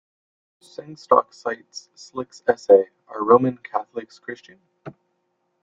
[0.63, 4.57] Sengstock cites Slick's essay Are Roman Catholics Christian?